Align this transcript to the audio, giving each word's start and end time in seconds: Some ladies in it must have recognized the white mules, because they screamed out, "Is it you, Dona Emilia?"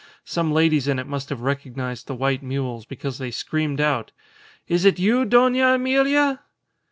Some 0.25 0.51
ladies 0.51 0.87
in 0.87 0.97
it 0.97 1.05
must 1.05 1.29
have 1.29 1.41
recognized 1.41 2.07
the 2.07 2.15
white 2.15 2.41
mules, 2.41 2.85
because 2.87 3.19
they 3.19 3.29
screamed 3.29 3.79
out, 3.79 4.11
"Is 4.67 4.83
it 4.83 4.97
you, 4.97 5.25
Dona 5.25 5.75
Emilia?" 5.75 6.39